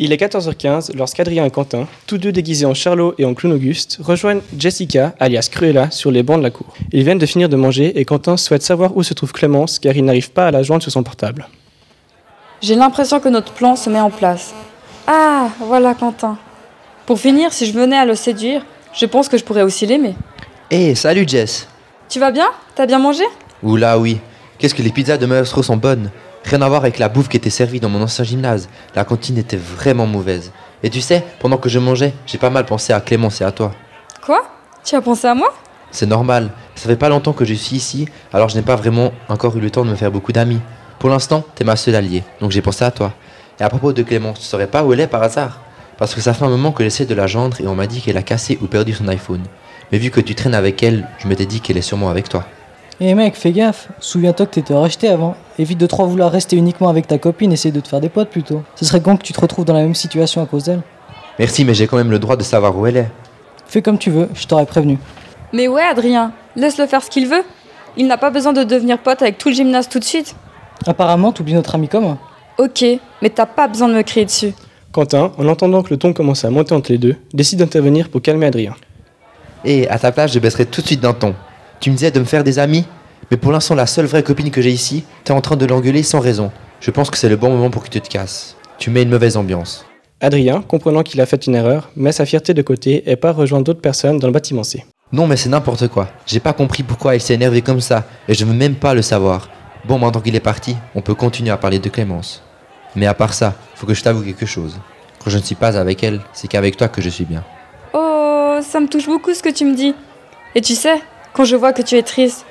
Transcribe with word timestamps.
Il 0.00 0.12
est 0.12 0.16
14h15 0.16 0.96
lorsqu'Adrien 0.96 1.44
et 1.44 1.50
Quentin, 1.50 1.88
tous 2.06 2.18
deux 2.18 2.30
déguisés 2.30 2.66
en 2.66 2.74
Charlot 2.74 3.16
et 3.18 3.24
en 3.24 3.34
clown 3.34 3.52
Auguste, 3.54 3.98
rejoignent 4.00 4.42
Jessica, 4.56 5.12
alias 5.18 5.48
Cruella, 5.50 5.90
sur 5.90 6.12
les 6.12 6.22
bancs 6.22 6.38
de 6.38 6.44
la 6.44 6.50
cour. 6.52 6.72
Ils 6.92 7.02
viennent 7.02 7.18
de 7.18 7.26
finir 7.26 7.48
de 7.48 7.56
manger 7.56 7.98
et 7.98 8.04
Quentin 8.04 8.36
souhaite 8.36 8.62
savoir 8.62 8.96
où 8.96 9.02
se 9.02 9.12
trouve 9.12 9.32
Clémence 9.32 9.80
car 9.80 9.96
il 9.96 10.04
n'arrive 10.04 10.30
pas 10.30 10.46
à 10.46 10.50
la 10.52 10.62
joindre 10.62 10.84
sur 10.84 10.92
son 10.92 11.02
portable. 11.02 11.48
J'ai 12.62 12.76
l'impression 12.76 13.18
que 13.18 13.28
notre 13.28 13.52
plan 13.52 13.74
se 13.74 13.90
met 13.90 13.98
en 13.98 14.10
place. 14.10 14.54
Ah, 15.08 15.48
voilà 15.58 15.94
Quentin. 15.94 16.38
Pour 17.04 17.18
finir, 17.18 17.52
si 17.52 17.66
je 17.66 17.72
venais 17.72 17.96
à 17.96 18.04
le 18.04 18.14
séduire, 18.14 18.64
je 18.94 19.06
pense 19.06 19.28
que 19.28 19.36
je 19.36 19.42
pourrais 19.42 19.62
aussi 19.62 19.84
l'aimer. 19.84 20.14
Hé, 20.70 20.94
salut 20.94 21.24
Jess 21.26 21.66
Tu 22.08 22.20
vas 22.20 22.30
bien? 22.30 22.46
T'as 22.76 22.86
bien 22.86 23.00
mangé? 23.00 23.24
Oula 23.64 23.98
oui, 23.98 24.18
qu'est-ce 24.58 24.76
que 24.76 24.82
les 24.82 24.90
pizzas 24.90 25.16
de 25.16 25.26
Maestro 25.26 25.64
sont 25.64 25.76
bonnes 25.76 26.12
Rien 26.48 26.62
à 26.62 26.68
voir 26.68 26.80
avec 26.80 26.98
la 26.98 27.10
bouffe 27.10 27.28
qui 27.28 27.36
était 27.36 27.50
servie 27.50 27.78
dans 27.78 27.90
mon 27.90 28.00
ancien 28.00 28.24
gymnase. 28.24 28.70
La 28.94 29.04
cantine 29.04 29.36
était 29.36 29.58
vraiment 29.58 30.06
mauvaise. 30.06 30.50
Et 30.82 30.88
tu 30.88 31.02
sais, 31.02 31.22
pendant 31.40 31.58
que 31.58 31.68
je 31.68 31.78
mangeais, 31.78 32.14
j'ai 32.24 32.38
pas 32.38 32.48
mal 32.48 32.64
pensé 32.64 32.94
à 32.94 33.02
Clémence 33.02 33.42
et 33.42 33.44
à 33.44 33.52
toi. 33.52 33.72
Quoi? 34.24 34.40
Tu 34.82 34.94
as 34.94 35.02
pensé 35.02 35.26
à 35.26 35.34
moi? 35.34 35.52
C'est 35.90 36.06
normal, 36.06 36.48
ça 36.74 36.88
fait 36.88 36.96
pas 36.96 37.10
longtemps 37.10 37.34
que 37.34 37.44
je 37.44 37.52
suis 37.52 37.76
ici, 37.76 38.08
alors 38.32 38.48
je 38.48 38.56
n'ai 38.56 38.62
pas 38.62 38.76
vraiment 38.76 39.12
encore 39.28 39.58
eu 39.58 39.60
le 39.60 39.70
temps 39.70 39.84
de 39.84 39.90
me 39.90 39.94
faire 39.94 40.10
beaucoup 40.10 40.32
d'amis. 40.32 40.60
Pour 40.98 41.10
l'instant, 41.10 41.44
t'es 41.54 41.64
ma 41.64 41.76
seule 41.76 41.96
alliée, 41.96 42.24
donc 42.40 42.50
j'ai 42.50 42.62
pensé 42.62 42.82
à 42.82 42.90
toi. 42.90 43.12
Et 43.60 43.62
à 43.62 43.68
propos 43.68 43.92
de 43.92 44.02
Clémence, 44.02 44.40
tu 44.40 44.46
saurais 44.46 44.68
pas 44.68 44.84
où 44.84 44.94
elle 44.94 45.00
est 45.00 45.06
par 45.06 45.22
hasard? 45.22 45.60
Parce 45.98 46.14
que 46.14 46.22
ça 46.22 46.32
fait 46.32 46.46
un 46.46 46.50
moment 46.50 46.72
que 46.72 46.82
j'essaie 46.82 47.04
de 47.04 47.14
la 47.14 47.26
joindre 47.26 47.60
et 47.60 47.66
on 47.66 47.74
m'a 47.74 47.86
dit 47.86 48.00
qu'elle 48.00 48.16
a 48.16 48.22
cassé 48.22 48.58
ou 48.62 48.68
perdu 48.68 48.94
son 48.94 49.08
iPhone. 49.08 49.42
Mais 49.92 49.98
vu 49.98 50.10
que 50.10 50.20
tu 50.20 50.34
traînes 50.34 50.54
avec 50.54 50.82
elle, 50.82 51.06
je 51.18 51.28
m'étais 51.28 51.44
dit 51.44 51.60
qu'elle 51.60 51.76
est 51.76 51.82
sûrement 51.82 52.08
avec 52.08 52.30
toi. 52.30 52.46
Eh 53.00 53.14
mec, 53.14 53.36
fais 53.36 53.52
gaffe, 53.52 53.88
souviens-toi 54.00 54.46
que 54.46 54.54
t'étais 54.54 54.74
rejeté 54.74 55.08
avant. 55.08 55.36
Évite 55.56 55.78
de 55.78 55.86
trop 55.86 56.06
vouloir 56.06 56.32
rester 56.32 56.56
uniquement 56.56 56.88
avec 56.88 57.06
ta 57.06 57.18
copine, 57.18 57.52
essaye 57.52 57.70
de 57.70 57.78
te 57.78 57.86
faire 57.86 58.00
des 58.00 58.08
potes 58.08 58.28
plutôt. 58.28 58.62
Ce 58.74 58.84
serait 58.84 59.00
con 59.00 59.16
que 59.16 59.22
tu 59.22 59.32
te 59.32 59.40
retrouves 59.40 59.64
dans 59.64 59.74
la 59.74 59.82
même 59.82 59.94
situation 59.94 60.42
à 60.42 60.46
cause 60.46 60.64
d'elle. 60.64 60.82
Merci, 61.38 61.64
mais 61.64 61.74
j'ai 61.74 61.86
quand 61.86 61.96
même 61.96 62.10
le 62.10 62.18
droit 62.18 62.36
de 62.36 62.42
savoir 62.42 62.76
où 62.76 62.86
elle 62.86 62.96
est. 62.96 63.10
Fais 63.66 63.82
comme 63.82 63.98
tu 63.98 64.10
veux, 64.10 64.28
je 64.34 64.46
t'aurais 64.48 64.66
prévenu. 64.66 64.98
Mais 65.52 65.68
ouais, 65.68 65.82
Adrien, 65.82 66.32
laisse-le 66.56 66.86
faire 66.86 67.02
ce 67.04 67.10
qu'il 67.10 67.28
veut. 67.28 67.44
Il 67.96 68.08
n'a 68.08 68.18
pas 68.18 68.30
besoin 68.30 68.52
de 68.52 68.64
devenir 68.64 68.98
pote 68.98 69.22
avec 69.22 69.38
tout 69.38 69.48
le 69.50 69.54
gymnase 69.54 69.88
tout 69.88 70.00
de 70.00 70.04
suite. 70.04 70.34
Apparemment, 70.84 71.30
t'oublies 71.30 71.54
notre 71.54 71.76
ami 71.76 71.86
commun. 71.88 72.18
Ok, 72.58 72.84
mais 73.22 73.30
t'as 73.30 73.46
pas 73.46 73.68
besoin 73.68 73.88
de 73.88 73.94
me 73.94 74.02
crier 74.02 74.26
dessus. 74.26 74.52
Quentin, 74.90 75.30
en 75.38 75.46
entendant 75.46 75.84
que 75.84 75.90
le 75.90 75.98
ton 75.98 76.12
commence 76.12 76.44
à 76.44 76.50
monter 76.50 76.74
entre 76.74 76.90
les 76.90 76.98
deux, 76.98 77.14
décide 77.32 77.60
d'intervenir 77.60 78.08
pour 78.08 78.22
calmer 78.22 78.46
Adrien. 78.46 78.74
Et 79.64 79.88
à 79.88 79.98
ta 80.00 80.10
place, 80.10 80.32
je 80.32 80.40
baisserai 80.40 80.66
tout 80.66 80.80
de 80.80 80.86
suite 80.86 81.00
d'un 81.00 81.12
ton. 81.12 81.34
Tu 81.80 81.90
me 81.90 81.94
disais 81.94 82.10
de 82.10 82.18
me 82.18 82.24
faire 82.24 82.44
des 82.44 82.58
amis 82.58 82.86
Mais 83.30 83.36
pour 83.36 83.52
l'instant, 83.52 83.74
la 83.74 83.86
seule 83.86 84.06
vraie 84.06 84.22
copine 84.22 84.50
que 84.50 84.62
j'ai 84.62 84.70
ici, 84.70 85.04
t'es 85.24 85.32
en 85.32 85.40
train 85.40 85.56
de 85.56 85.66
l'engueuler 85.66 86.02
sans 86.02 86.20
raison. 86.20 86.50
Je 86.80 86.90
pense 86.90 87.10
que 87.10 87.16
c'est 87.16 87.28
le 87.28 87.36
bon 87.36 87.50
moment 87.50 87.70
pour 87.70 87.84
que 87.84 87.88
tu 87.88 88.00
te 88.00 88.08
casses. 88.08 88.56
Tu 88.78 88.90
mets 88.90 89.02
une 89.02 89.10
mauvaise 89.10 89.36
ambiance. 89.36 89.84
Adrien, 90.20 90.62
comprenant 90.62 91.02
qu'il 91.02 91.20
a 91.20 91.26
fait 91.26 91.46
une 91.46 91.54
erreur, 91.54 91.90
met 91.94 92.10
sa 92.12 92.26
fierté 92.26 92.54
de 92.54 92.62
côté 92.62 93.08
et 93.10 93.16
part 93.16 93.36
rejoindre 93.36 93.64
d'autres 93.64 93.80
personnes 93.80 94.18
dans 94.18 94.26
le 94.26 94.32
bâtiment 94.32 94.64
C. 94.64 94.84
Non, 95.12 95.26
mais 95.26 95.36
c'est 95.36 95.48
n'importe 95.48 95.88
quoi. 95.88 96.08
J'ai 96.26 96.40
pas 96.40 96.52
compris 96.52 96.82
pourquoi 96.82 97.14
il 97.14 97.20
s'est 97.20 97.34
énervé 97.34 97.62
comme 97.62 97.80
ça, 97.80 98.04
et 98.28 98.34
je 98.34 98.44
veux 98.44 98.52
même 98.52 98.74
pas 98.74 98.94
le 98.94 99.02
savoir. 99.02 99.48
Bon, 99.86 99.98
maintenant 99.98 100.20
qu'il 100.20 100.34
est 100.34 100.40
parti, 100.40 100.76
on 100.94 101.00
peut 101.00 101.14
continuer 101.14 101.50
à 101.50 101.56
parler 101.56 101.78
de 101.78 101.88
Clémence. 101.88 102.42
Mais 102.96 103.06
à 103.06 103.14
part 103.14 103.32
ça, 103.32 103.54
faut 103.74 103.86
que 103.86 103.94
je 103.94 104.02
t'avoue 104.02 104.22
quelque 104.22 104.46
chose. 104.46 104.78
Quand 105.22 105.30
je 105.30 105.38
ne 105.38 105.42
suis 105.42 105.54
pas 105.54 105.78
avec 105.78 106.02
elle, 106.02 106.20
c'est 106.32 106.48
qu'avec 106.48 106.76
toi 106.76 106.88
que 106.88 107.00
je 107.00 107.08
suis 107.08 107.24
bien. 107.24 107.44
Oh, 107.94 108.58
ça 108.60 108.80
me 108.80 108.88
touche 108.88 109.06
beaucoup 109.06 109.32
ce 109.32 109.42
que 109.42 109.48
tu 109.48 109.64
me 109.64 109.74
dis. 109.74 109.94
Et 110.54 110.60
tu 110.60 110.74
sais, 110.74 111.00
quand 111.38 111.44
je 111.44 111.54
vois 111.54 111.72
que 111.72 111.82
tu 111.82 111.94
es 111.94 112.02
triste, 112.02 112.44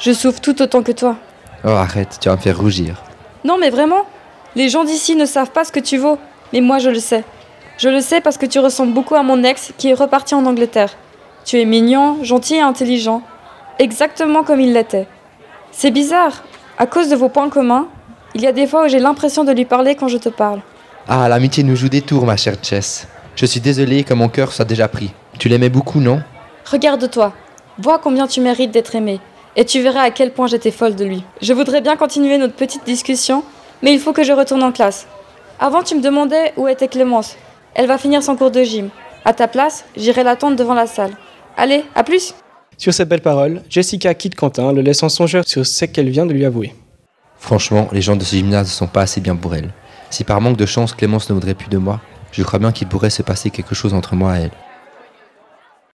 je 0.00 0.10
souffre 0.10 0.40
tout 0.40 0.60
autant 0.62 0.82
que 0.82 0.90
toi. 0.90 1.14
Oh, 1.64 1.68
arrête, 1.68 2.18
tu 2.20 2.28
vas 2.28 2.34
me 2.34 2.40
faire 2.40 2.58
rougir. 2.58 3.00
Non, 3.44 3.56
mais 3.56 3.70
vraiment, 3.70 4.02
les 4.56 4.68
gens 4.68 4.82
d'ici 4.82 5.14
ne 5.14 5.26
savent 5.26 5.52
pas 5.52 5.62
ce 5.62 5.70
que 5.70 5.78
tu 5.78 5.96
vaux, 5.96 6.18
mais 6.52 6.60
moi 6.60 6.80
je 6.80 6.90
le 6.90 6.98
sais. 6.98 7.22
Je 7.78 7.88
le 7.88 8.00
sais 8.00 8.20
parce 8.20 8.38
que 8.38 8.46
tu 8.46 8.58
ressembles 8.58 8.94
beaucoup 8.94 9.14
à 9.14 9.22
mon 9.22 9.44
ex 9.44 9.72
qui 9.78 9.90
est 9.90 9.94
reparti 9.94 10.34
en 10.34 10.44
Angleterre. 10.44 10.90
Tu 11.44 11.60
es 11.60 11.64
mignon, 11.64 12.24
gentil 12.24 12.56
et 12.56 12.60
intelligent, 12.60 13.22
exactement 13.78 14.42
comme 14.42 14.58
il 14.58 14.72
l'était. 14.72 15.06
C'est 15.70 15.92
bizarre, 15.92 16.42
à 16.78 16.86
cause 16.86 17.10
de 17.10 17.14
vos 17.14 17.28
points 17.28 17.48
communs, 17.48 17.86
il 18.34 18.40
y 18.40 18.48
a 18.48 18.52
des 18.52 18.66
fois 18.66 18.86
où 18.86 18.88
j'ai 18.88 18.98
l'impression 18.98 19.44
de 19.44 19.52
lui 19.52 19.66
parler 19.66 19.94
quand 19.94 20.08
je 20.08 20.18
te 20.18 20.30
parle. 20.30 20.62
Ah, 21.06 21.28
l'amitié 21.28 21.62
nous 21.62 21.76
joue 21.76 21.88
des 21.88 22.02
tours, 22.02 22.26
ma 22.26 22.36
chère 22.36 22.56
Chess. 22.60 23.06
Je 23.36 23.46
suis 23.46 23.60
désolé 23.60 24.02
que 24.02 24.14
mon 24.14 24.28
cœur 24.28 24.50
soit 24.50 24.64
déjà 24.64 24.88
pris. 24.88 25.12
Tu 25.38 25.48
l'aimais 25.48 25.68
beaucoup, 25.68 26.00
non? 26.00 26.20
Regarde-toi, 26.68 27.32
vois 27.78 27.98
combien 27.98 28.26
tu 28.26 28.40
mérites 28.40 28.70
d'être 28.70 28.94
aimé, 28.94 29.20
et 29.56 29.64
tu 29.64 29.80
verras 29.80 30.02
à 30.02 30.10
quel 30.10 30.32
point 30.32 30.46
j'étais 30.46 30.70
folle 30.70 30.94
de 30.94 31.04
lui. 31.04 31.24
Je 31.40 31.52
voudrais 31.52 31.80
bien 31.80 31.96
continuer 31.96 32.38
notre 32.38 32.54
petite 32.54 32.84
discussion, 32.84 33.44
mais 33.82 33.92
il 33.92 34.00
faut 34.00 34.12
que 34.12 34.24
je 34.24 34.32
retourne 34.32 34.62
en 34.62 34.72
classe. 34.72 35.06
Avant, 35.60 35.82
tu 35.82 35.94
me 35.94 36.00
demandais 36.00 36.52
où 36.56 36.68
était 36.68 36.88
Clémence. 36.88 37.36
Elle 37.74 37.86
va 37.86 37.98
finir 37.98 38.22
son 38.22 38.36
cours 38.36 38.50
de 38.50 38.62
gym. 38.62 38.90
À 39.24 39.32
ta 39.32 39.48
place, 39.48 39.84
j'irai 39.96 40.24
l'attendre 40.24 40.56
devant 40.56 40.74
la 40.74 40.86
salle. 40.86 41.12
Allez, 41.56 41.84
à 41.94 42.02
plus 42.02 42.34
Sur 42.76 42.92
ces 42.92 43.04
belles 43.04 43.20
paroles, 43.22 43.62
Jessica 43.68 44.14
quitte 44.14 44.34
Quentin, 44.34 44.72
le 44.72 44.80
laissant 44.80 45.08
songeur 45.08 45.44
sur 45.46 45.64
ce 45.66 45.84
qu'elle 45.84 46.08
vient 46.08 46.26
de 46.26 46.32
lui 46.32 46.44
avouer. 46.44 46.74
Franchement, 47.36 47.88
les 47.92 48.02
gens 48.02 48.16
de 48.16 48.24
ce 48.24 48.36
gymnase 48.36 48.66
ne 48.68 48.72
sont 48.72 48.86
pas 48.86 49.02
assez 49.02 49.20
bien 49.20 49.36
pour 49.36 49.54
elle. 49.54 49.70
Si 50.10 50.24
par 50.24 50.40
manque 50.40 50.56
de 50.56 50.66
chance 50.66 50.94
Clémence 50.94 51.28
ne 51.28 51.34
voudrait 51.34 51.54
plus 51.54 51.68
de 51.68 51.78
moi, 51.78 52.00
je 52.32 52.42
crois 52.42 52.58
bien 52.58 52.72
qu'il 52.72 52.88
pourrait 52.88 53.10
se 53.10 53.22
passer 53.22 53.50
quelque 53.50 53.74
chose 53.74 53.94
entre 53.94 54.14
moi 54.14 54.38
et 54.38 54.42
elle. 54.42 54.50